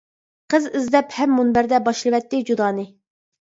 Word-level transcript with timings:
قىز 0.53 0.63
ئىزدەپ 0.79 1.13
ھەم 1.17 1.35
مۇنبەردە 1.41 1.81
باشلىۋەتتى 1.89 2.41
جۇدانى. 2.49 2.89